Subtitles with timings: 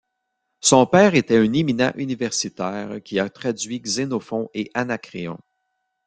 [0.61, 5.37] Son père était un éminent universitaire qui a traduit Xenophon et Anacreon.